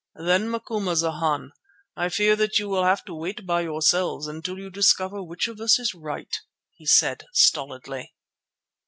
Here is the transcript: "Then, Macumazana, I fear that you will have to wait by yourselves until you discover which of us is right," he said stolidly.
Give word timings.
"Then, 0.15 0.49
Macumazana, 0.49 1.51
I 1.95 2.09
fear 2.09 2.35
that 2.35 2.57
you 2.57 2.67
will 2.67 2.85
have 2.85 3.05
to 3.05 3.13
wait 3.13 3.45
by 3.45 3.61
yourselves 3.61 4.25
until 4.25 4.57
you 4.57 4.71
discover 4.71 5.21
which 5.21 5.47
of 5.47 5.61
us 5.61 5.77
is 5.77 5.93
right," 5.93 6.35
he 6.73 6.87
said 6.87 7.25
stolidly. 7.33 8.11